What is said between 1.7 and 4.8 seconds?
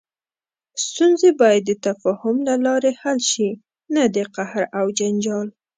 تفاهم له لارې حل شي، نه د قهر